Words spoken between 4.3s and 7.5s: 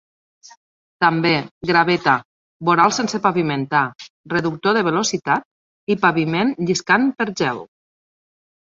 "Reductor de velocitat" i "Paviment lliscant per